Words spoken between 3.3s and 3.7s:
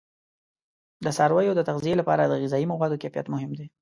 مهم دی.